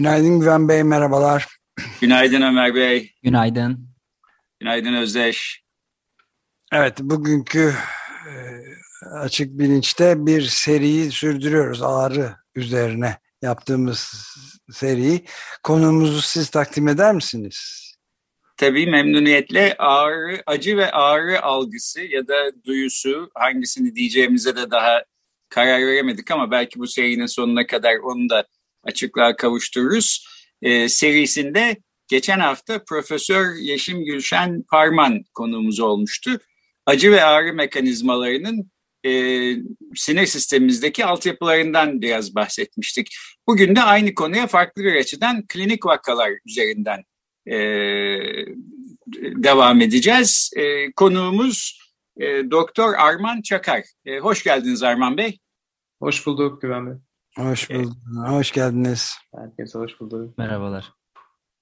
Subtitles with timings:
[0.00, 1.46] Günaydın Güven Bey, merhabalar.
[2.00, 3.12] Günaydın Ömer Bey.
[3.22, 3.88] Günaydın.
[4.60, 5.62] Günaydın Özdeş.
[6.72, 7.74] Evet, bugünkü
[8.28, 8.34] e,
[9.06, 11.82] Açık Bilinç'te bir seriyi sürdürüyoruz.
[11.82, 14.12] Ağrı üzerine yaptığımız
[14.72, 15.24] seriyi.
[15.62, 17.90] Konuğumuzu siz takdim eder misiniz?
[18.56, 25.04] Tabii memnuniyetle ağrı, acı ve ağrı algısı ya da duyusu hangisini diyeceğimize de daha
[25.48, 28.44] karar veremedik ama belki bu serinin sonuna kadar onu da
[28.82, 30.26] açıklığa kavuştururuz.
[30.62, 31.76] Ee, serisinde
[32.08, 36.30] geçen hafta Profesör Yeşim Gülşen Parman konuğumuz olmuştu.
[36.86, 38.70] Acı ve ağrı mekanizmalarının
[39.06, 39.12] e,
[39.94, 43.08] sinir sistemimizdeki altyapılarından biraz bahsetmiştik.
[43.46, 47.04] Bugün de aynı konuya farklı bir açıdan klinik vakalar üzerinden
[47.46, 47.56] e,
[49.16, 50.50] devam edeceğiz.
[50.56, 51.80] E, konuğumuz
[52.20, 53.84] e, Doktor Arman Çakar.
[54.04, 55.38] E, hoş geldiniz Arman Bey.
[56.00, 57.09] Hoş bulduk Güven Bey.
[57.36, 57.92] Hoş bulduk.
[58.20, 58.30] Evet.
[58.30, 59.14] Hoş geldiniz.
[59.34, 60.38] Herkese hoş bulduk.
[60.38, 60.92] Merhabalar.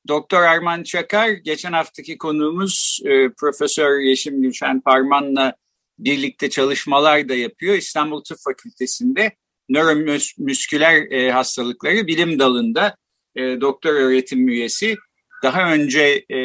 [0.08, 5.54] Doktor Arman Çakar, geçen haftaki konuğumuz e, Profesör Yeşim Gülşen Parman'la
[5.98, 7.74] birlikte çalışmalar da yapıyor.
[7.74, 9.32] İstanbul Tıp Fakültesi'nde
[9.68, 12.96] nöromüsküler e, hastalıkları bilim dalında
[13.36, 14.96] e, doktor öğretim üyesi.
[15.42, 16.38] Daha önce e,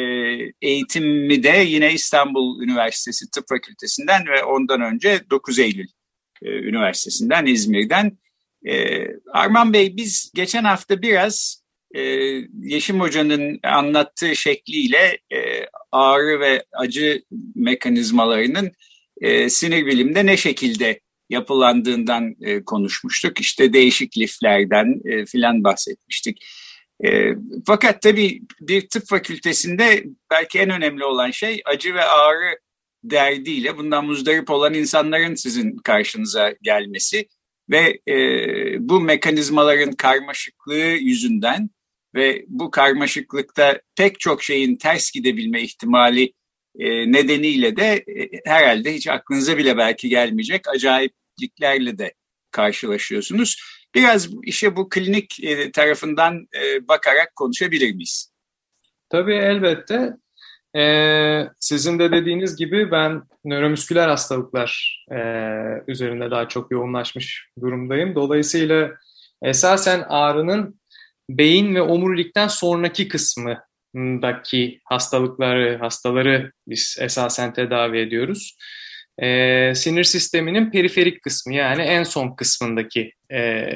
[0.62, 5.88] eğitimimi de yine İstanbul Üniversitesi Tıp Fakültesinden ve ondan önce 9 Eylül
[6.42, 8.18] e, Üniversitesi'nden, İzmir'den.
[8.68, 11.62] E, Arman Bey biz geçen hafta biraz
[11.94, 12.00] e,
[12.62, 17.22] Yeşim Hoca'nın anlattığı şekliyle e, ağrı ve acı
[17.54, 18.72] mekanizmalarının
[19.20, 23.40] e, sinir bilimde ne şekilde yapılandığından e, konuşmuştuk.
[23.40, 26.44] İşte değişik liflerden e, filan bahsetmiştik.
[27.04, 27.30] E,
[27.66, 32.58] fakat tabii bir tıp fakültesinde belki en önemli olan şey acı ve ağrı
[33.04, 37.28] derdiyle bundan muzdarip olan insanların sizin karşınıza gelmesi
[37.70, 38.16] ve e,
[38.88, 41.70] bu mekanizmaların karmaşıklığı yüzünden
[42.14, 46.32] ve bu karmaşıklıkta pek çok şeyin ters gidebilme ihtimali
[46.78, 52.14] e, nedeniyle de e, herhalde hiç aklınıza bile belki gelmeyecek acayipliklerle de
[52.50, 53.62] karşılaşıyorsunuz.
[53.94, 58.32] Biraz işe bu klinik e, tarafından e, bakarak konuşabilir miyiz?
[59.08, 60.16] Tabii elbette.
[60.76, 65.18] Ee, sizin de dediğiniz gibi ben nöromüsküler hastalıklar e,
[65.88, 68.14] üzerinde daha çok yoğunlaşmış durumdayım.
[68.14, 68.90] Dolayısıyla
[69.42, 70.80] esasen ağrının
[71.30, 78.56] beyin ve omurilikten sonraki kısmındaki hastalıkları, hastaları biz esasen tedavi ediyoruz.
[79.22, 83.66] Ee, sinir sisteminin periferik kısmı yani en son kısmındaki e,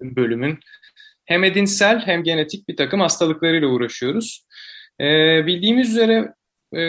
[0.00, 0.58] bölümün
[1.24, 4.46] hem edinsel hem genetik bir takım hastalıklarıyla uğraşıyoruz.
[5.00, 6.34] Ee, bildiğimiz üzere
[6.72, 6.82] e,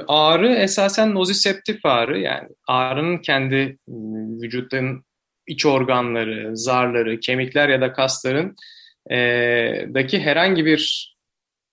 [0.00, 3.78] ağrı esasen noziseptif ağrı yani ağrının kendi
[4.42, 5.04] vücutun
[5.46, 8.56] iç organları, zarları, kemikler ya da kasların
[9.10, 9.16] e,
[9.94, 11.10] daki herhangi bir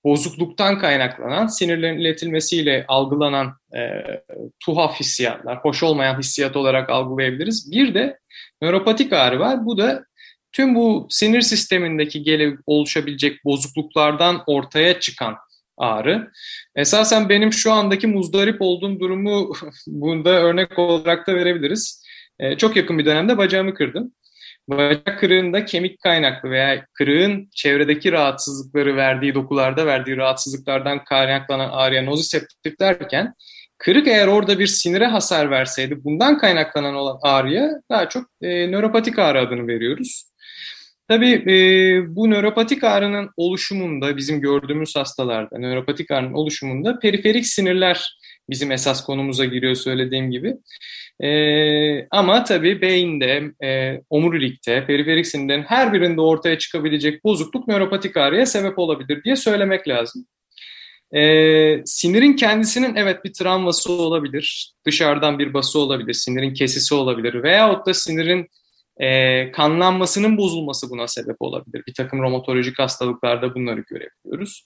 [0.03, 3.81] bozukluktan kaynaklanan sinirlerin iletilmesiyle algılanan e,
[4.65, 7.71] tuhaf hissiyatlar, hoş olmayan hissiyat olarak algılayabiliriz.
[7.71, 8.19] Bir de
[8.61, 9.65] nöropatik ağrı var.
[9.65, 10.05] Bu da
[10.51, 15.35] tüm bu sinir sistemindeki gele oluşabilecek bozukluklardan ortaya çıkan
[15.77, 16.31] ağrı.
[16.75, 19.53] Esasen benim şu andaki muzdarip olduğum durumu
[19.87, 22.03] bunda örnek olarak da verebiliriz.
[22.39, 24.13] Ee, çok yakın bir dönemde bacağımı kırdım.
[24.67, 32.79] Bacak kırığında kemik kaynaklı veya kırığın çevredeki rahatsızlıkları verdiği dokularda verdiği rahatsızlıklardan kaynaklanan ağrıya noziseptif
[32.79, 33.33] derken
[33.77, 39.19] kırık eğer orada bir sinire hasar verseydi bundan kaynaklanan olan ağrıya daha çok e, nöropatik
[39.19, 40.31] ağrı adını veriyoruz.
[41.07, 41.55] Tabii e,
[42.15, 48.17] bu nöropatik ağrının oluşumunda bizim gördüğümüz hastalarda nöropatik ağrının oluşumunda periferik sinirler
[48.49, 50.53] bizim esas konumuza giriyor söylediğim gibi.
[51.23, 58.45] E, ama tabii beyinde, e, omurilikte, periferik sinirlerin her birinde ortaya çıkabilecek bozukluk nöropatik ağrıya
[58.45, 60.25] sebep olabilir diye söylemek lazım.
[61.15, 61.21] E,
[61.85, 67.93] sinirin kendisinin evet bir travması olabilir, dışarıdan bir bası olabilir, sinirin kesisi olabilir veyahut da
[67.93, 68.47] sinirin
[68.99, 71.83] e, kanlanmasının bozulması buna sebep olabilir.
[71.87, 74.65] Bir takım romatolojik hastalıklarda bunları görebiliyoruz.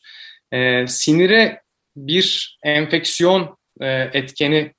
[0.52, 1.62] E, sinire
[1.96, 4.74] bir enfeksiyon e, etkeni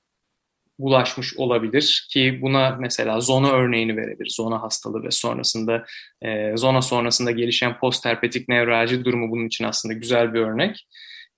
[0.79, 4.33] bulaşmış olabilir ki buna mesela zona örneğini verebilir.
[4.37, 5.85] Zona hastalığı ve sonrasında
[6.23, 10.87] e, zona sonrasında gelişen postherpetik nevralji durumu bunun için aslında güzel bir örnek.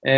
[0.05, 0.15] E,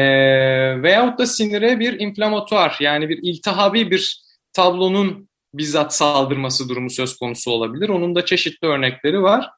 [0.83, 4.23] veyahut da sinire bir inflamatuar yani bir iltihabi bir
[4.53, 5.29] tablonun
[5.59, 7.89] bizzat saldırması durumu söz konusu olabilir.
[7.89, 9.51] Onun da çeşitli örnekleri var.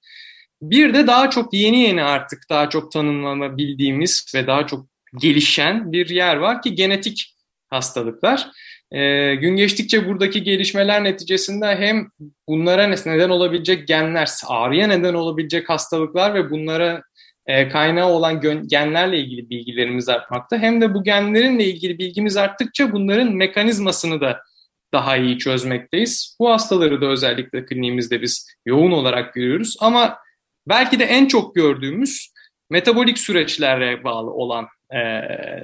[0.63, 4.87] Bir de daha çok yeni yeni artık daha çok tanımlanabildiğimiz ve daha çok
[5.21, 7.35] gelişen bir yer var ki genetik
[7.71, 8.51] hastalıklar.
[8.93, 12.09] E, gün geçtikçe buradaki gelişmeler neticesinde hem
[12.49, 17.03] bunlara neden olabilecek genler, ağrıya neden olabilecek hastalıklar ve bunlara
[17.47, 20.59] e, kaynağı olan genlerle ilgili bilgilerimiz artmakta.
[20.59, 24.41] Hem de bu genlerinle ilgili bilgimiz arttıkça bunların mekanizmasını da
[24.93, 26.37] daha iyi çözmekteyiz.
[26.41, 29.77] Bu hastaları da özellikle kliniğimizde biz yoğun olarak görüyoruz.
[29.81, 30.19] Ama
[30.69, 32.33] belki de en çok gördüğümüz
[32.71, 34.99] metabolik süreçlere bağlı olan e,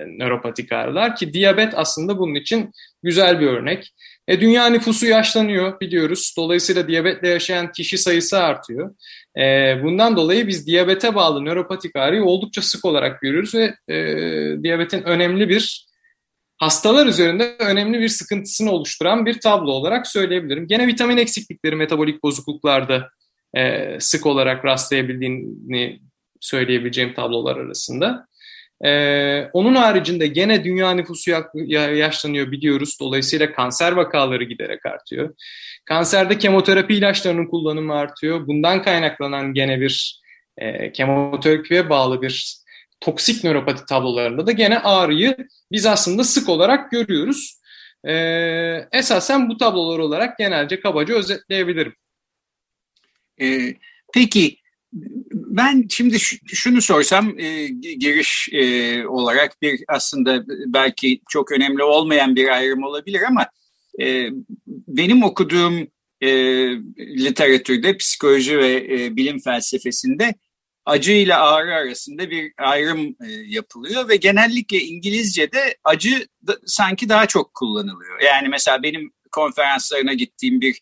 [0.07, 2.71] nöropatik ağrılar ki diyabet aslında bunun için
[3.03, 3.95] güzel bir örnek.
[4.29, 6.35] E, dünya nüfusu yaşlanıyor biliyoruz.
[6.39, 8.95] Dolayısıyla diyabetle yaşayan kişi sayısı artıyor.
[9.39, 9.43] E,
[9.83, 13.97] bundan dolayı biz diyabete bağlı nöropatik ağrıyı oldukça sık olarak görüyoruz ve e,
[14.63, 15.87] diyabetin önemli bir
[16.59, 20.67] hastalar üzerinde önemli bir sıkıntısını oluşturan bir tablo olarak söyleyebilirim.
[20.67, 23.09] Gene vitamin eksiklikleri metabolik bozukluklarda
[23.57, 26.01] e, sık olarak rastlayabildiğini
[26.41, 28.27] söyleyebileceğim tablolar arasında.
[28.85, 31.31] Ee, onun haricinde gene dünya nüfusu
[31.75, 32.97] yaşlanıyor biliyoruz.
[33.01, 35.35] Dolayısıyla kanser vakaları giderek artıyor.
[35.85, 38.47] Kanserde kemoterapi ilaçlarının kullanımı artıyor.
[38.47, 40.21] Bundan kaynaklanan gene bir
[40.59, 42.64] e, kemoterapiye bağlı bir
[43.01, 45.37] toksik nöropati tablolarında da gene ağrıyı
[45.73, 47.61] biz aslında sık olarak görüyoruz.
[48.05, 51.95] Ee, esasen bu tablolar olarak genelce kabaca özetleyebilirim.
[53.41, 53.75] Ee,
[54.15, 54.59] peki
[55.33, 57.67] ben şimdi şunu sorsam e,
[57.99, 63.47] giriş e, olarak bir aslında belki çok önemli olmayan bir ayrım olabilir ama
[64.01, 64.29] e,
[64.69, 65.89] benim okuduğum
[66.21, 66.29] e,
[66.99, 70.35] literatürde psikoloji ve e, bilim felsefesinde
[70.87, 77.27] acı ile ağrı arasında bir ayrım e, yapılıyor ve genellikle İngilizce'de acı da, sanki daha
[77.27, 78.21] çok kullanılıyor.
[78.21, 80.81] Yani mesela benim konferanslarına gittiğim bir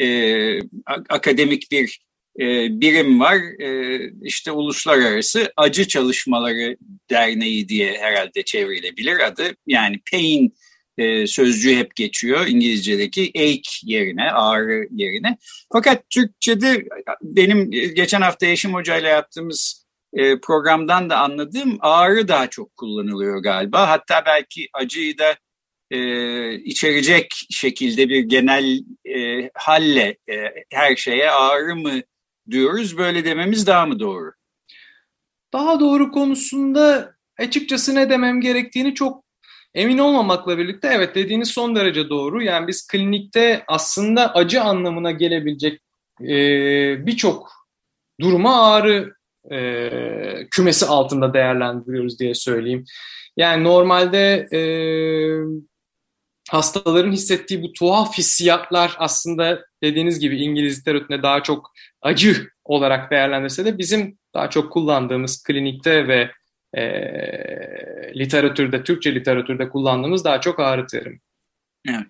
[0.00, 0.08] e,
[1.08, 2.00] akademik bir
[2.40, 2.44] e,
[2.80, 3.36] birim var.
[3.62, 6.76] E, işte Uluslararası Acı Çalışmaları
[7.10, 9.56] Derneği diye herhalde çevrilebilir adı.
[9.66, 10.54] Yani pain
[11.00, 15.38] e, sözcüğü hep geçiyor İngilizce'deki ache yerine, ağrı yerine.
[15.72, 16.84] Fakat Türkçe'de
[17.22, 23.42] benim geçen hafta Yeşim Hoca ile yaptığımız e, programdan da anladığım ağrı daha çok kullanılıyor
[23.42, 23.88] galiba.
[23.88, 25.36] Hatta belki acıyı da
[25.90, 30.34] e, içerecek şekilde bir genel e, halle e,
[30.72, 32.00] her şeye ağrı mı
[32.50, 32.98] diyoruz.
[32.98, 34.32] Böyle dememiz daha mı doğru?
[35.52, 39.29] Daha doğru konusunda açıkçası ne demem gerektiğini çok
[39.74, 42.42] emin olmamakla birlikte evet dediğiniz son derece doğru.
[42.42, 45.80] Yani biz klinikte aslında acı anlamına gelebilecek
[46.22, 46.36] e,
[47.06, 47.52] birçok
[48.20, 49.14] duruma ağrı
[49.50, 49.90] e,
[50.50, 52.84] kümesi altında değerlendiriyoruz diye söyleyeyim.
[53.36, 54.60] Yani normalde e,
[56.50, 61.72] hastaların hissettiği bu tuhaf hissiyatlar aslında dediğiniz gibi İngiliz literatüründe daha çok
[62.02, 66.30] acı olarak değerlendirse de bizim daha çok kullandığımız klinikte ve
[66.74, 66.82] e,
[68.16, 71.20] literatürde, Türkçe literatürde kullandığımız daha çok ağrı terimi.
[71.88, 72.06] Evet.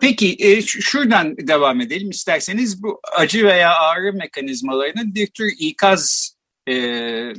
[0.00, 6.34] Peki e, şuradan devam edelim isterseniz bu acı veya ağrı mekanizmalarının bir tür ikaz
[6.68, 6.74] e,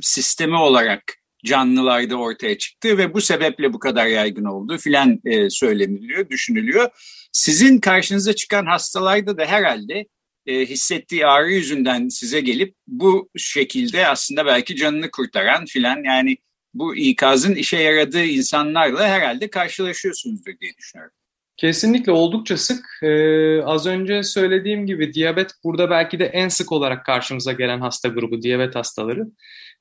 [0.00, 1.02] sistemi olarak
[1.44, 6.88] canlılarda ortaya çıktı ve bu sebeple bu kadar yaygın olduğu filan e, söyleniliyor, düşünülüyor.
[7.32, 10.06] Sizin karşınıza çıkan hastalarda da herhalde
[10.46, 16.36] e, hissettiği ağrı yüzünden size gelip bu şekilde aslında belki canını kurtaran filan yani
[16.74, 21.14] bu ikazın işe yaradığı insanlarla herhalde karşılaşıyorsunuzdur diye düşünüyorum.
[21.56, 22.84] Kesinlikle oldukça sık.
[23.02, 28.08] Ee, az önce söylediğim gibi diyabet burada belki de en sık olarak karşımıza gelen hasta
[28.08, 29.26] grubu diyabet hastaları.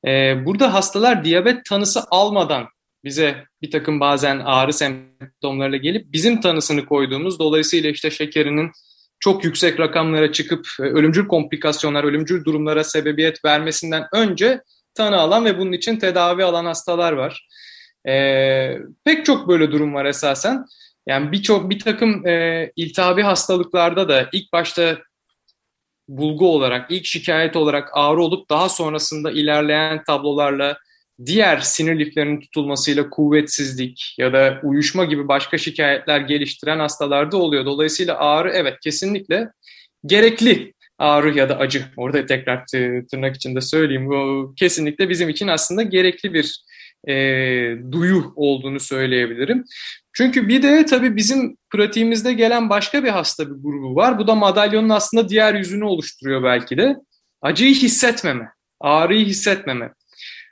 [0.08, 2.68] Ee, burada hastalar diyabet tanısı almadan
[3.04, 8.72] bize bir takım bazen ağrı semptomlarıyla gelip bizim tanısını koyduğumuz dolayısıyla işte şekerinin
[9.22, 14.62] çok yüksek rakamlara çıkıp e, ölümcül komplikasyonlar, ölümcül durumlara sebebiyet vermesinden önce
[14.94, 17.48] tanı alan ve bunun için tedavi alan hastalar var.
[18.08, 20.66] Ee, pek çok böyle durum var esasen.
[21.08, 24.98] Yani birçok bir takım e, iltihabi hastalıklarda da ilk başta
[26.08, 30.78] bulgu olarak, ilk şikayet olarak ağrı olup daha sonrasında ilerleyen tablolarla
[31.26, 37.66] diğer sinir liflerinin tutulmasıyla kuvvetsizlik ya da uyuşma gibi başka şikayetler geliştiren hastalarda oluyor.
[37.66, 39.48] Dolayısıyla ağrı evet kesinlikle
[40.06, 41.86] gerekli ağrı ya da acı.
[41.98, 42.66] Orada tekrar
[43.12, 44.10] tırnak içinde söyleyeyim.
[44.10, 46.64] Bu kesinlikle bizim için aslında gerekli bir
[47.08, 47.14] e,
[47.92, 49.64] duyu olduğunu söyleyebilirim.
[50.14, 54.20] Çünkü bir de tabii bizim pratiğimizde gelen başka bir hasta bir grubu var.
[54.20, 56.96] Bu da madalyonun aslında diğer yüzünü oluşturuyor belki de.
[57.42, 59.92] Acıyı hissetmeme, ağrıyı hissetmeme.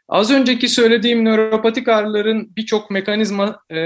[0.10, 3.80] Az önceki söylediğim nöropatik ağrıların birçok mekanizma e,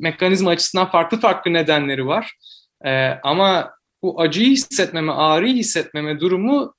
[0.00, 2.36] mekanizma açısından farklı farklı nedenleri var.
[2.84, 3.70] E, ama
[4.02, 6.74] bu acıyı hissetmeme, ağrıyı hissetmeme durumu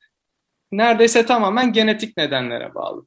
[0.72, 3.06] neredeyse tamamen genetik nedenlere bağlı.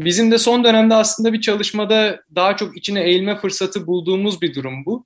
[0.00, 4.84] Bizim de son dönemde aslında bir çalışmada daha çok içine eğilme fırsatı bulduğumuz bir durum
[4.86, 5.04] bu.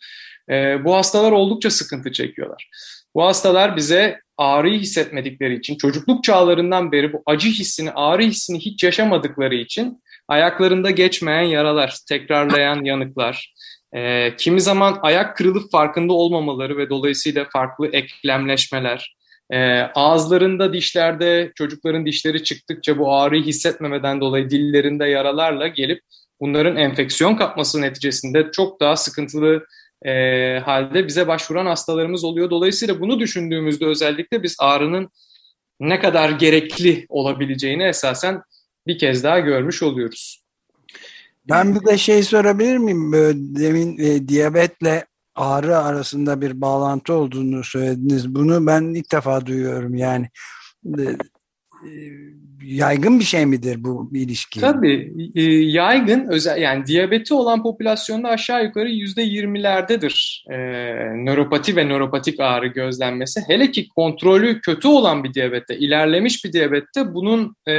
[0.50, 2.70] E, bu hastalar oldukça sıkıntı çekiyorlar.
[3.14, 8.84] Bu hastalar bize ağrıyı hissetmedikleri için, çocukluk çağlarından beri bu acı hissini, ağrı hissini hiç
[8.84, 13.54] yaşamadıkları için ayaklarında geçmeyen yaralar, tekrarlayan yanıklar,
[13.94, 19.16] e, kimi zaman ayak kırılıp farkında olmamaları ve dolayısıyla farklı eklemleşmeler,
[19.52, 26.00] e, ağızlarında, dişlerde çocukların dişleri çıktıkça bu ağrıyı hissetmemeden dolayı dillerinde yaralarla gelip
[26.40, 29.66] bunların enfeksiyon kapması neticesinde çok daha sıkıntılı
[30.04, 32.50] e, halde bize başvuran hastalarımız oluyor.
[32.50, 35.10] Dolayısıyla bunu düşündüğümüzde özellikle biz ağrının
[35.80, 38.42] ne kadar gerekli olabileceğini esasen
[38.86, 40.42] bir kez daha görmüş oluyoruz.
[41.48, 43.12] Ben bir de şey sorabilir miyim?
[43.34, 48.34] Demin e, diyabetle ağrı arasında bir bağlantı olduğunu söylediniz.
[48.34, 50.28] Bunu ben ilk defa duyuyorum yani.
[51.86, 51.90] E,
[52.64, 54.60] yaygın bir şey midir bu ilişki?
[54.60, 60.56] Tabii e, yaygın özel yani diyabeti olan popülasyonda aşağı yukarı yüzde yirmilerdedir e,
[61.24, 63.40] nöropati ve nöropatik ağrı gözlenmesi.
[63.46, 67.74] Hele ki kontrolü kötü olan bir diyabette, ilerlemiş bir diyabette bunun e,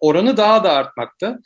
[0.00, 1.38] oranı daha da artmakta.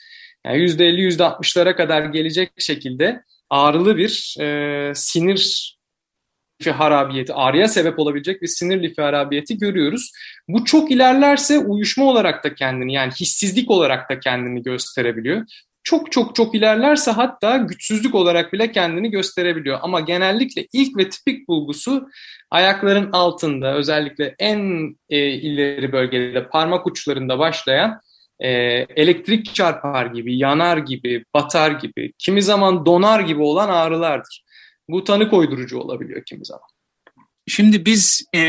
[0.46, 5.76] Yani yüzde elli, yüzde altmışlara kadar gelecek şekilde ağrılı bir e, sinir
[6.60, 10.12] lifi harabiyeti, ağrıya sebep olabilecek bir sinir lifi harabiyeti görüyoruz.
[10.48, 15.46] Bu çok ilerlerse uyuşma olarak da kendini yani hissizlik olarak da kendini gösterebiliyor.
[15.82, 19.78] Çok çok çok ilerlerse hatta güçsüzlük olarak bile kendini gösterebiliyor.
[19.82, 22.08] Ama genellikle ilk ve tipik bulgusu
[22.50, 28.00] ayakların altında özellikle en e, ileri bölgede parmak uçlarında başlayan
[28.40, 28.48] e,
[28.96, 34.44] elektrik çarpar gibi, yanar gibi, batar gibi, kimi zaman donar gibi olan ağrılardır.
[34.92, 36.68] Bu tanı koydurucu olabiliyor kimi zaman.
[37.46, 38.40] Şimdi biz e,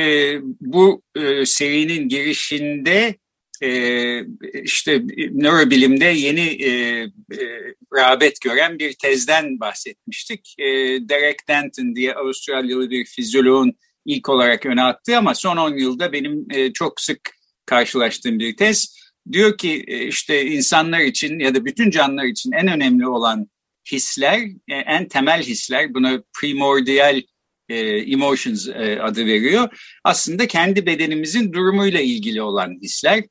[0.61, 3.15] bu e, serinin girişinde
[3.63, 4.21] e,
[4.63, 10.55] işte nörobilimde yeni e, e, rağbet gören bir tezden bahsetmiştik.
[10.59, 10.65] E,
[11.09, 13.73] Derek Denton diye Avustralyalı bir fizyoloğun
[14.05, 17.19] ilk olarak öne attığı ama son 10 yılda benim e, çok sık
[17.65, 18.95] karşılaştığım bir tez.
[19.31, 23.47] Diyor ki e, işte insanlar için ya da bütün canlılar için en önemli olan
[23.91, 27.21] hisler, e, en temel hisler, buna primordial
[27.69, 29.69] e, emotions e, adı veriyor.
[30.03, 33.23] Aslında kendi bedenimizin durumuyla ilgili olan hisler.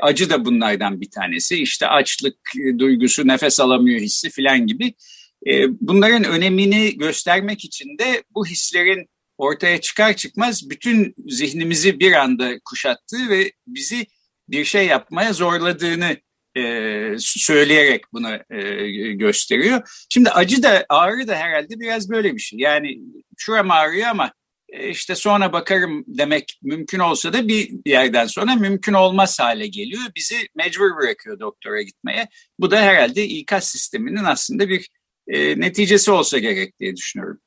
[0.00, 1.56] Acı da bunlardan bir tanesi.
[1.62, 2.36] İşte açlık
[2.78, 4.94] duygusu, nefes alamıyor hissi filan gibi.
[5.68, 9.08] Bunların önemini göstermek için de bu hislerin
[9.38, 14.06] ortaya çıkar çıkmaz bütün zihnimizi bir anda kuşattığı ve bizi
[14.48, 16.16] bir şey yapmaya zorladığını
[16.56, 20.06] e, söyleyerek bunu e, gösteriyor.
[20.10, 22.58] Şimdi acı da ağrı da herhalde biraz böyle bir şey.
[22.58, 22.98] Yani
[23.36, 24.32] şuram ağrıyor ama
[24.68, 30.02] e, işte sonra bakarım demek mümkün olsa da bir yerden sonra mümkün olmaz hale geliyor.
[30.16, 32.28] Bizi mecbur bırakıyor doktora gitmeye.
[32.58, 34.88] Bu da herhalde ikaz sisteminin aslında bir
[35.28, 37.40] e, neticesi olsa gerek diye düşünüyorum.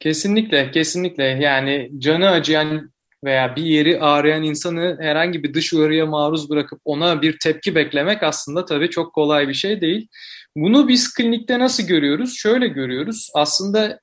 [0.00, 1.24] Kesinlikle, kesinlikle.
[1.24, 2.92] Yani canı acıyan
[3.24, 8.22] veya bir yeri ağrıyan insanı herhangi bir dış uyarıya maruz bırakıp ona bir tepki beklemek
[8.22, 10.08] aslında tabii çok kolay bir şey değil.
[10.56, 12.36] Bunu biz klinikte nasıl görüyoruz?
[12.36, 13.30] Şöyle görüyoruz.
[13.34, 14.00] Aslında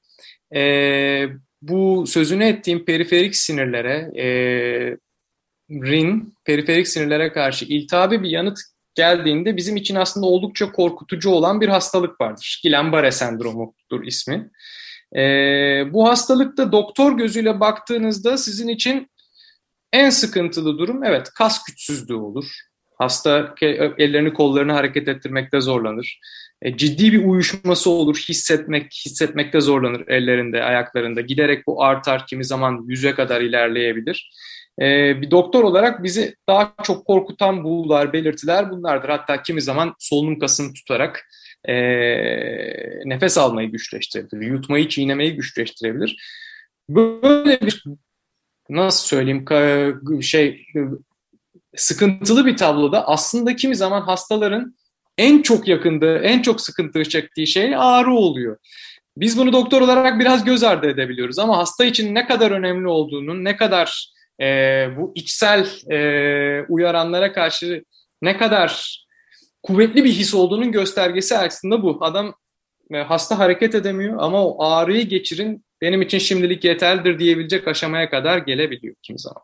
[0.55, 0.61] e,
[1.61, 4.27] bu sözünü ettiğim periferik sinirlere, e,
[5.71, 8.59] RIN, periferik sinirlere karşı iltihabi bir yanıt
[8.95, 12.61] geldiğinde bizim için aslında oldukça korkutucu olan bir hastalık vardır.
[12.65, 14.49] Guillain-Barré sendromudur ismi.
[15.15, 15.21] E,
[15.93, 19.11] bu hastalıkta doktor gözüyle baktığınızda sizin için
[19.93, 22.45] en sıkıntılı durum evet kas güçsüzlüğü olur.
[22.97, 23.55] Hasta
[23.97, 26.19] ellerini kollarını hareket ettirmekte zorlanır.
[26.61, 28.25] E, ciddi bir uyuşması olur.
[28.29, 31.21] Hissetmek, hissetmekte zorlanır ellerinde, ayaklarında.
[31.21, 34.31] Giderek bu artar, kimi zaman yüze kadar ilerleyebilir.
[34.81, 34.85] E,
[35.21, 39.09] bir doktor olarak bizi daha çok korkutan bulgular, belirtiler bunlardır.
[39.09, 41.29] Hatta kimi zaman solunum kasını tutarak
[41.67, 41.75] e,
[43.05, 46.15] nefes almayı güçleştirebilir, yutmayı, çiğnemeyi güçleştirebilir.
[46.89, 47.83] Böyle bir
[48.69, 49.45] nasıl söyleyeyim
[50.21, 50.65] şey
[51.75, 54.75] sıkıntılı bir tabloda aslında kimi zaman hastaların
[55.17, 58.57] en çok yakında, en çok sıkıntı çektiği şey ağrı oluyor.
[59.17, 63.43] Biz bunu doktor olarak biraz göz ardı edebiliyoruz ama hasta için ne kadar önemli olduğunu,
[63.43, 64.45] ne kadar e,
[64.97, 67.83] bu içsel e, uyaranlara karşı
[68.21, 69.03] ne kadar
[69.67, 71.97] kuvvetli bir his olduğunun göstergesi aslında bu.
[72.01, 72.35] Adam
[72.93, 78.37] e, hasta hareket edemiyor ama o ağrıyı geçirin benim için şimdilik yeterlidir diyebilecek aşamaya kadar
[78.37, 79.43] gelebiliyor kim zaman.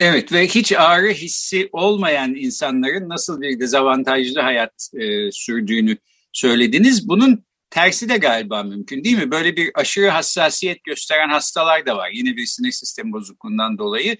[0.00, 5.96] Evet ve hiç ağrı hissi olmayan insanların nasıl bir dezavantajlı hayat e, sürdüğünü
[6.32, 7.08] söylediniz.
[7.08, 9.30] Bunun tersi de galiba mümkün değil mi?
[9.30, 12.10] Böyle bir aşırı hassasiyet gösteren hastalar da var.
[12.14, 14.16] Yine bir sinir sistemi bozukluğundan dolayı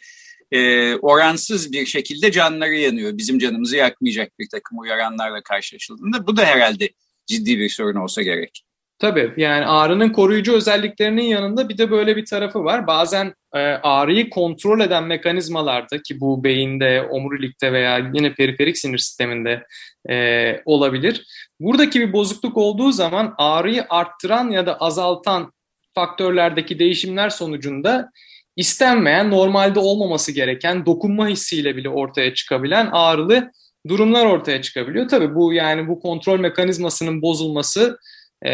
[0.52, 3.18] e, oransız bir şekilde canları yanıyor.
[3.18, 6.88] Bizim canımızı yakmayacak bir takım uyaranlarla karşılaşıldığında bu da herhalde
[7.26, 8.62] ciddi bir sorun olsa gerek.
[8.98, 12.86] Tabii yani ağrının koruyucu özelliklerinin yanında bir de böyle bir tarafı var.
[12.86, 19.66] Bazen e, ağrıyı kontrol eden mekanizmalarda ki bu beyinde, omurilikte veya yine periferik sinir sisteminde
[20.10, 21.26] e, olabilir.
[21.60, 25.52] Buradaki bir bozukluk olduğu zaman ağrıyı arttıran ya da azaltan
[25.94, 28.10] faktörlerdeki değişimler sonucunda
[28.56, 33.50] istenmeyen, normalde olmaması gereken, dokunma hissiyle bile ortaya çıkabilen ağrılı
[33.88, 35.08] durumlar ortaya çıkabiliyor.
[35.08, 37.98] Tabii bu yani bu kontrol mekanizmasının bozulması
[38.44, 38.52] e,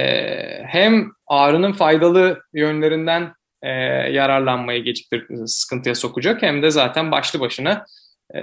[0.66, 3.68] hem ağrının faydalı yönlerinden e,
[4.12, 7.84] yararlanmayı geciktir, sıkıntıya sokacak hem de zaten başlı başına
[8.34, 8.40] e,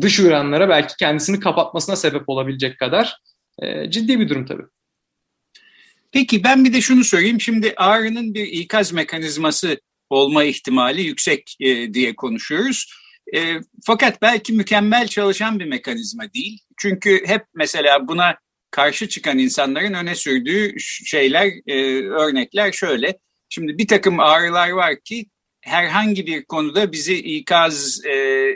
[0.00, 3.16] dış uyaranlara belki kendisini kapatmasına sebep olabilecek kadar
[3.62, 4.64] e, ciddi bir durum tabii.
[6.12, 7.40] Peki ben bir de şunu söyleyeyim.
[7.40, 9.78] Şimdi ağrının bir ikaz mekanizması
[10.10, 12.92] olma ihtimali yüksek e, diye konuşuyoruz.
[13.36, 13.54] E,
[13.86, 16.58] fakat belki mükemmel çalışan bir mekanizma değil.
[16.78, 18.38] Çünkü hep mesela buna
[18.70, 21.74] karşı çıkan insanların öne sürdüğü şeyler, e,
[22.08, 23.18] örnekler şöyle.
[23.48, 25.26] Şimdi bir takım ağrılar var ki
[25.60, 28.12] herhangi bir konuda bizi ikaz e,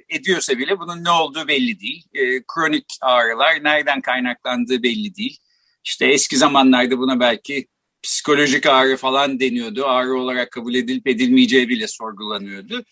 [0.09, 2.05] ediyorsa bile bunun ne olduğu belli değil.
[2.15, 5.39] E, kronik ağrılar nereden kaynaklandığı belli değil.
[5.85, 7.67] İşte eski zamanlarda buna belki
[8.03, 9.87] psikolojik ağrı falan deniyordu.
[9.87, 12.85] Ağrı olarak kabul edilip edilmeyeceği bile sorgulanıyordu.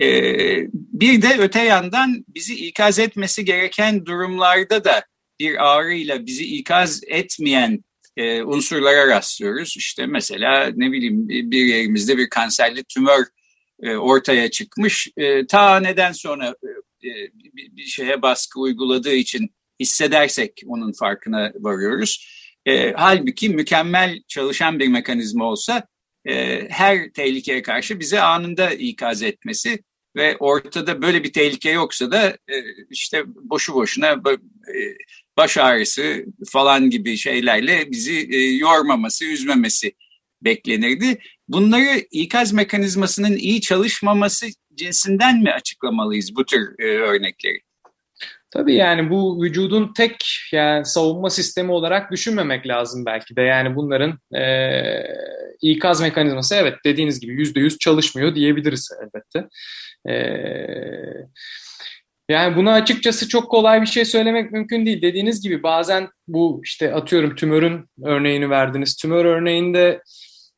[0.00, 0.06] E,
[0.72, 5.04] bir de öte yandan bizi ikaz etmesi gereken durumlarda da
[5.40, 7.84] bir ağrıyla bizi ikaz etmeyen
[8.16, 9.74] e, unsurlara rastlıyoruz.
[9.76, 13.24] İşte mesela ne bileyim bir yerimizde bir kanserli tümör
[13.82, 15.08] e, ortaya çıkmış.
[15.16, 16.54] E, ta neden sonra
[17.04, 22.33] e, bir, bir şeye baskı uyguladığı için hissedersek onun farkına varıyoruz.
[22.66, 25.86] E, halbuki mükemmel çalışan bir mekanizma olsa
[26.24, 29.78] e, her tehlikeye karşı bize anında ikaz etmesi
[30.16, 32.54] ve ortada böyle bir tehlike yoksa da e,
[32.90, 34.38] işte boşu boşuna e,
[35.36, 39.92] baş ağrısı falan gibi şeylerle bizi e, yormaması, üzmemesi
[40.42, 41.18] beklenirdi.
[41.48, 47.60] Bunları ikaz mekanizmasının iyi çalışmaması cinsinden mi açıklamalıyız bu tür e, örnekleri?
[48.50, 53.42] Tabii yani bu vücudun tek yani savunma sistemi olarak düşünmemek lazım belki de.
[53.42, 54.44] Yani bunların e,
[55.62, 59.48] ikaz mekanizması evet dediğiniz gibi yüzde yüz çalışmıyor diyebiliriz elbette.
[60.08, 60.14] E,
[62.28, 65.02] yani buna açıkçası çok kolay bir şey söylemek mümkün değil.
[65.02, 68.96] Dediğiniz gibi bazen bu işte atıyorum tümörün örneğini verdiniz.
[68.96, 70.02] Tümör örneğinde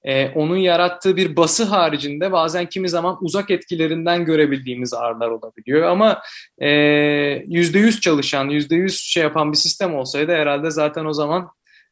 [0.06, 5.82] e, onun yarattığı bir bası haricinde bazen kimi zaman uzak etkilerinden görebildiğimiz ağrılar olabiliyor.
[5.82, 6.22] Ama
[6.58, 6.70] e,
[7.46, 11.48] yüzde yüz çalışan, yüzde yüz şey yapan bir sistem olsaydı herhalde zaten o zaman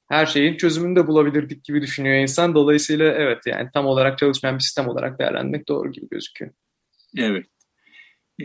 [0.08, 2.54] her şeyin çözümünü de bulabilirdik gibi düşünüyor insan.
[2.54, 6.50] Dolayısıyla evet yani tam olarak çalışmayan bir sistem olarak değerlendirmek doğru gibi gözüküyor.
[7.18, 7.46] Evet.
[8.42, 8.44] Ee,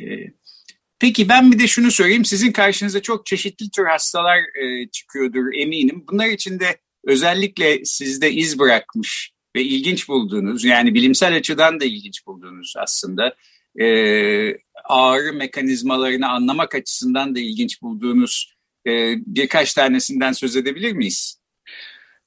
[0.99, 2.25] peki ben bir de şunu söyleyeyim.
[2.25, 6.03] Sizin karşınıza çok çeşitli tür hastalar e, çıkıyordur eminim.
[6.11, 12.73] Bunlar içinde özellikle sizde iz bırakmış ve ilginç bulduğunuz yani bilimsel açıdan da ilginç bulduğunuz
[12.77, 13.35] aslında
[13.79, 13.85] e,
[14.83, 18.53] ağrı mekanizmalarını anlamak açısından da ilginç bulduğunuz
[18.87, 21.39] e, birkaç tanesinden söz edebilir miyiz?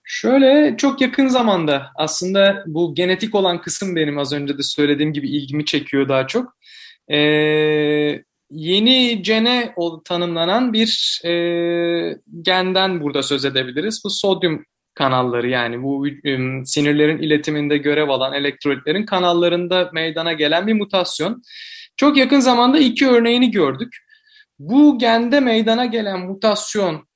[0.05, 5.29] Şöyle çok yakın zamanda aslında bu genetik olan kısım benim az önce de söylediğim gibi
[5.29, 6.57] ilgimi çekiyor daha çok.
[7.09, 11.33] Ee, yeni gene tanımlanan bir e,
[12.43, 14.03] genden burada söz edebiliriz.
[14.05, 20.73] Bu sodyum kanalları yani bu ıı, sinirlerin iletiminde görev alan elektrolitlerin kanallarında meydana gelen bir
[20.73, 21.43] mutasyon.
[21.97, 23.97] Çok yakın zamanda iki örneğini gördük.
[24.59, 27.07] Bu gende meydana gelen mutasyon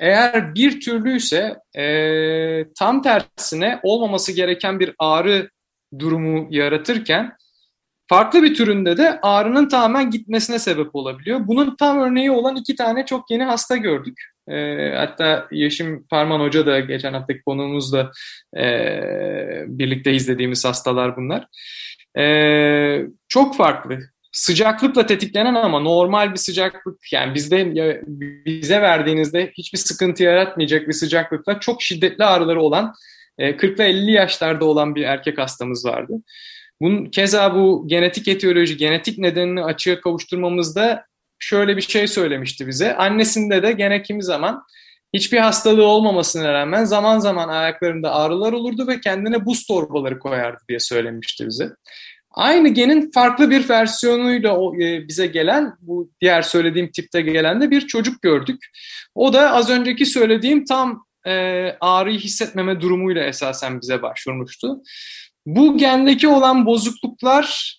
[0.00, 5.50] eğer bir türlüyse e, tam tersine olmaması gereken bir ağrı
[5.98, 7.36] durumu yaratırken
[8.08, 11.40] farklı bir türünde de ağrının tamamen gitmesine sebep olabiliyor.
[11.46, 14.29] Bunun tam örneği olan iki tane çok yeni hasta gördük.
[14.50, 18.12] E, hatta Yeşim Parman Hoca da geçen haftaki konuğumuzla
[18.56, 18.64] e,
[19.66, 21.46] birlikte izlediğimiz hastalar bunlar.
[22.18, 23.98] E, çok farklı.
[24.32, 27.74] Sıcaklıkla tetiklenen ama normal bir sıcaklık yani bizde
[28.46, 32.94] bize verdiğinizde hiçbir sıkıntı yaratmayacak bir sıcaklıkla çok şiddetli ağrıları olan
[33.38, 36.12] e, 40 ile 50 yaşlarda olan bir erkek hastamız vardı.
[36.80, 41.04] Bunun keza bu genetik etiyoloji, genetik nedenini açığa kavuşturmamızda
[41.40, 42.96] şöyle bir şey söylemişti bize.
[42.96, 44.62] Annesinde de gene kimi zaman
[45.14, 50.80] hiçbir hastalığı olmamasına rağmen zaman zaman ayaklarında ağrılar olurdu ve kendine buz torbaları koyardı diye
[50.80, 51.70] söylemişti bize.
[52.30, 57.80] Aynı genin farklı bir versiyonuyla e, bize gelen, bu diğer söylediğim tipte gelen de bir
[57.80, 58.66] çocuk gördük.
[59.14, 64.82] O da az önceki söylediğim tam e, ağrıyı hissetmeme durumuyla esasen bize başvurmuştu.
[65.46, 67.76] Bu gendeki olan bozukluklar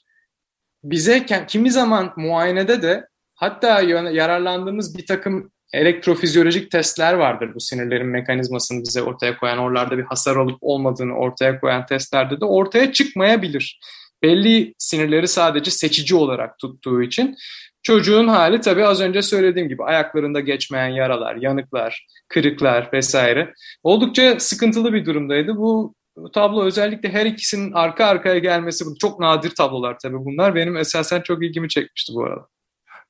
[0.84, 3.08] bize kimi zaman muayenede de
[3.42, 10.04] hatta yararlandığımız bir takım elektrofizyolojik testler vardır bu sinirlerin mekanizmasını bize ortaya koyan, oralarda bir
[10.04, 13.80] hasar olup olmadığını ortaya koyan testlerde de ortaya çıkmayabilir.
[14.24, 17.36] Belli sinirleri sadece seçici olarak tuttuğu için
[17.84, 24.94] çocuğun hali tabii az önce söylediğim gibi ayaklarında geçmeyen yaralar, yanıklar, kırıklar vesaire oldukça sıkıntılı
[24.94, 25.58] bir durumdaydı.
[25.58, 25.96] Bu
[26.34, 31.44] tablo özellikle her ikisinin arka arkaya gelmesi çok nadir tablolar tabii bunlar benim esasen çok
[31.44, 32.48] ilgimi çekmişti bu arada.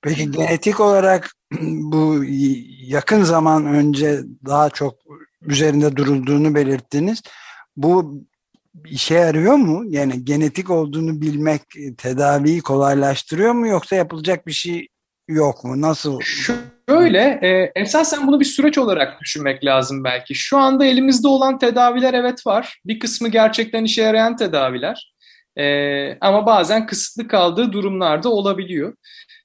[0.02, 2.24] Peki genetik olarak bu
[2.88, 4.96] yakın zaman önce daha çok
[5.42, 7.22] üzerinde durulduğunu belirttiniz.
[7.78, 8.24] Bu
[8.86, 9.84] işe yarıyor mu?
[9.88, 11.62] Yani genetik olduğunu bilmek
[11.98, 14.88] tedaviyi kolaylaştırıyor mu yoksa yapılacak bir şey
[15.28, 15.82] yok mu?
[15.82, 16.20] Nasıl?
[16.90, 20.36] Şöyle, e, esasen bunu bir süreç olarak düşünmek lazım belki.
[20.36, 22.80] Şu anda elimizde olan tedaviler evet var.
[22.86, 25.14] Bir kısmı gerçekten işe yarayan tedaviler.
[25.58, 28.94] E, ama bazen kısıtlı kaldığı durumlarda olabiliyor.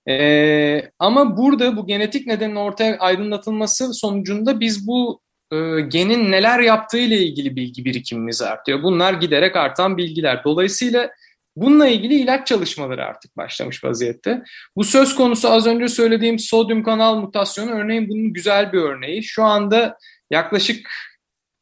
[0.09, 5.21] E, ama burada bu genetik nedenin ortaya aydınlatılması sonucunda biz bu
[5.53, 5.57] e,
[5.89, 8.83] genin neler yaptığı ile ilgili bilgi birikimimiz artıyor.
[8.83, 10.45] Bunlar giderek artan bilgiler.
[10.45, 11.11] Dolayısıyla
[11.57, 14.43] bununla ilgili ilaç çalışmaları artık başlamış vaziyette.
[14.77, 19.25] Bu söz konusu az önce söylediğim sodyum kanal mutasyonu örneğin bunun güzel bir örneği.
[19.25, 19.97] Şu anda
[20.31, 20.89] yaklaşık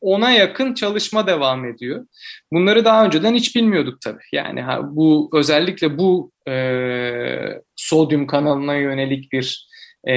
[0.00, 2.06] ona yakın çalışma devam ediyor.
[2.52, 4.22] Bunları daha önceden hiç bilmiyorduk tabii.
[4.32, 6.54] Yani bu özellikle bu e,
[7.84, 9.68] sodyum kanalına yönelik bir
[10.06, 10.14] e,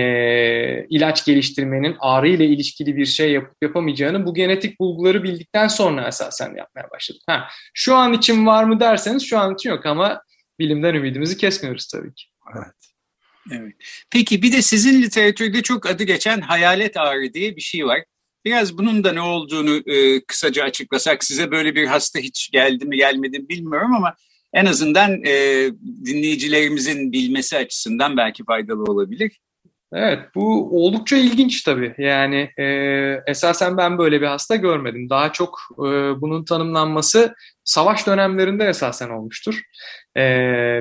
[0.90, 6.56] ilaç geliştirmenin ağrı ile ilişkili bir şey yapıp yapamayacağını bu genetik bulguları bildikten sonra esasen
[6.56, 7.22] yapmaya başladık.
[7.28, 10.22] Ha, şu an için var mı derseniz şu an için yok ama
[10.60, 12.26] bilimden ümidimizi kesmiyoruz tabii ki.
[12.56, 12.74] Evet.
[13.52, 13.74] Evet.
[14.12, 18.04] Peki bir de sizin literatürde çok adı geçen hayalet ağrı diye bir şey var.
[18.46, 22.98] Biraz bunun da ne olduğunu e, kısaca açıklasak size böyle bir hasta hiç geldi mi
[22.98, 24.16] gelmedi mi bilmiyorum ama
[24.54, 25.66] en azından e,
[26.06, 29.40] dinleyicilerimizin bilmesi açısından belki faydalı olabilir.
[29.94, 31.96] Evet bu oldukça ilginç tabii.
[31.98, 32.66] Yani e,
[33.28, 35.10] esasen ben böyle bir hasta görmedim.
[35.10, 35.88] Daha çok e,
[36.22, 39.62] bunun tanımlanması savaş dönemlerinde esasen olmuştur.
[40.18, 40.22] E,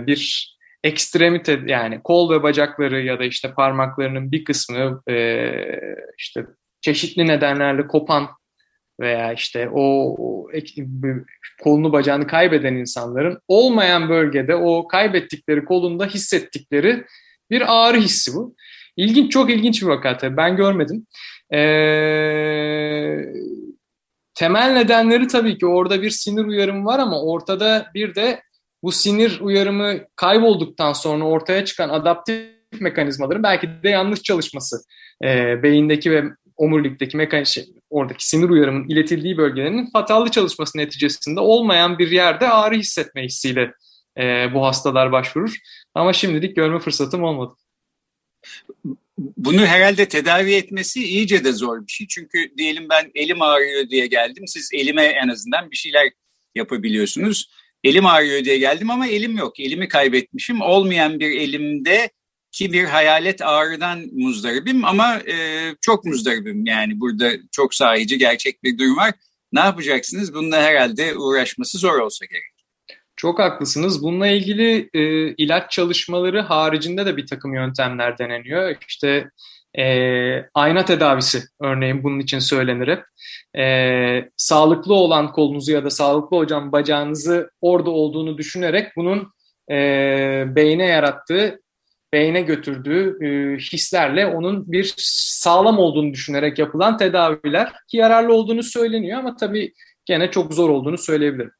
[0.06, 0.52] bir
[0.84, 5.52] ekstremite yani kol ve bacakları ya da işte parmaklarının bir kısmı e,
[6.18, 6.46] işte
[6.80, 8.28] çeşitli nedenlerle kopan
[9.00, 10.16] veya işte o,
[11.62, 17.04] kolunu bacağını kaybeden insanların olmayan bölgede o kaybettikleri kolunda hissettikleri
[17.50, 18.54] bir ağrı hissi bu.
[18.96, 20.36] İlginç, çok ilginç bir vaka tabii.
[20.36, 21.06] Ben görmedim.
[21.52, 23.16] Ee,
[24.34, 28.40] temel nedenleri tabii ki orada bir sinir uyarımı var ama ortada bir de
[28.82, 32.46] bu sinir uyarımı kaybolduktan sonra ortaya çıkan adaptif
[32.80, 34.76] mekanizmaların belki de yanlış çalışması
[35.24, 36.24] e, beyindeki ve
[36.56, 42.74] omurilikteki mekanik şey, oradaki sinir uyarımının iletildiği bölgelerin fatallı çalışması neticesinde olmayan bir yerde ağrı
[42.74, 43.72] hissetme hissiyle
[44.18, 45.56] e, bu hastalar başvurur.
[45.94, 47.54] Ama şimdilik görme fırsatım olmadı.
[49.18, 52.06] Bunu herhalde tedavi etmesi iyice de zor bir şey.
[52.06, 54.44] Çünkü diyelim ben elim ağrıyor diye geldim.
[54.46, 56.10] Siz elime en azından bir şeyler
[56.54, 57.50] yapabiliyorsunuz.
[57.84, 59.60] Elim ağrıyor diye geldim ama elim yok.
[59.60, 60.60] Elimi kaybetmişim.
[60.60, 62.10] Olmayan bir elimde
[62.56, 65.36] ki bir hayalet ağrıdan muzdaribim ama e,
[65.80, 66.66] çok muzdaribim.
[66.66, 69.12] Yani burada çok sahici gerçek bir durum var.
[69.52, 70.34] Ne yapacaksınız?
[70.34, 72.56] Bununla herhalde uğraşması zor olsa gerek.
[73.16, 74.02] Çok haklısınız.
[74.02, 78.76] Bununla ilgili e, ilaç çalışmaları haricinde de bir takım yöntemler deneniyor.
[78.88, 79.30] İşte
[79.78, 79.84] e,
[80.54, 83.04] ayna tedavisi örneğin bunun için söylenir hep.
[83.58, 89.32] E, sağlıklı olan kolunuzu ya da sağlıklı hocam bacağınızı orada olduğunu düşünerek bunun
[89.70, 89.76] e,
[90.56, 91.60] beyne yarattığı,
[92.16, 99.18] beyne götürdüğü e, hislerle onun bir sağlam olduğunu düşünerek yapılan tedaviler ki yararlı olduğunu söyleniyor
[99.18, 99.72] ama tabii
[100.04, 101.50] gene çok zor olduğunu söyleyebilirim.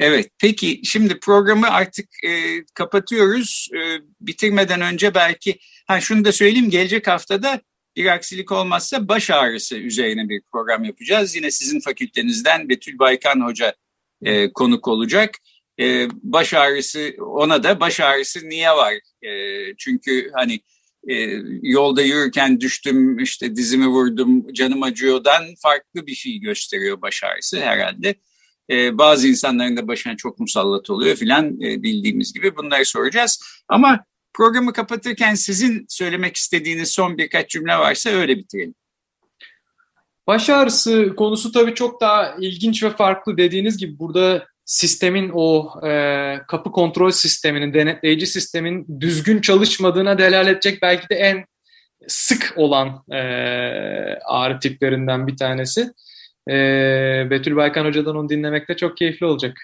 [0.00, 2.30] Evet, peki şimdi programı artık e,
[2.74, 3.68] kapatıyoruz.
[3.74, 3.80] E,
[4.20, 7.60] bitirmeden önce belki, ha şunu da söyleyeyim, gelecek haftada
[7.96, 11.36] bir aksilik olmazsa baş ağrısı üzerine bir program yapacağız.
[11.36, 13.74] Yine sizin fakültenizden Betül Baykan Hoca
[14.22, 15.30] e, konuk olacak.
[15.80, 18.94] E, baş ağrısı, ona da baş ağrısı niye var?
[19.26, 20.60] E, çünkü hani
[21.08, 21.14] e,
[21.62, 28.14] yolda yürürken düştüm, işte dizimi vurdum, canım acıyordan farklı bir şey gösteriyor baş ağrısı herhalde.
[28.70, 33.40] E, bazı insanların da başına çok musallat oluyor filan e, bildiğimiz gibi bunları soracağız.
[33.68, 34.04] Ama
[34.36, 38.74] Programı kapatırken sizin söylemek istediğiniz son birkaç cümle varsa öyle bitirelim.
[40.26, 43.36] Baş ağrısı konusu tabii çok daha ilginç ve farklı.
[43.36, 50.82] Dediğiniz gibi burada sistemin o e, kapı kontrol sisteminin, denetleyici sistemin düzgün çalışmadığına delalet edecek
[50.82, 51.44] belki de en
[52.08, 53.18] sık olan e,
[54.24, 55.90] ağrı tiplerinden bir tanesi.
[56.50, 56.54] E,
[57.30, 59.58] Betül Baykan Hoca'dan onu dinlemekte çok keyifli olacak.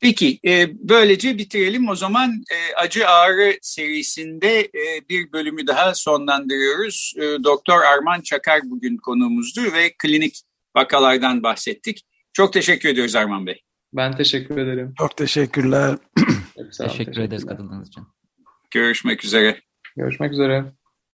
[0.00, 1.88] Peki, e, böylece bitirelim.
[1.88, 7.14] O zaman e, Acı Ağrı serisinde e, bir bölümü daha sonlandırıyoruz.
[7.16, 10.40] E, Doktor Arman Çakar bugün konuğumuzdu ve klinik
[10.76, 12.04] vakalardan bahsettik.
[12.32, 13.62] Çok teşekkür ediyoruz Arman Bey.
[13.92, 14.94] Ben teşekkür ederim.
[14.98, 15.96] Çok teşekkürler.
[16.56, 18.04] Çok teşekkür ederiz katıldığınız için.
[18.70, 19.60] Görüşmek üzere.
[19.96, 20.72] Görüşmek üzere.